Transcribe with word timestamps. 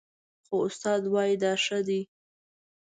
خو 0.45 0.55
استاد 0.67 1.01
وايي 1.13 1.35
دا 1.43 1.53
ښه 1.63 1.79
دي 1.87 2.01